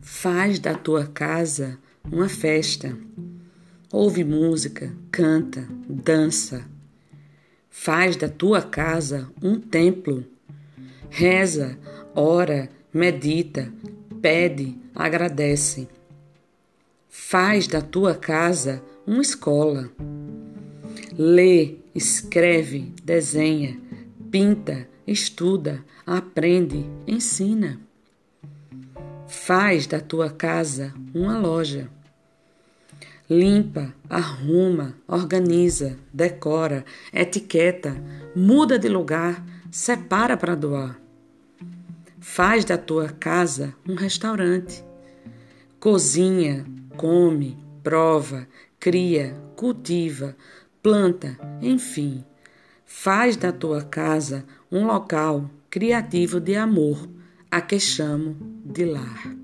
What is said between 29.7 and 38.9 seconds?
da tua casa uma loja. Limpa, arruma, organiza, decora, etiqueta, muda de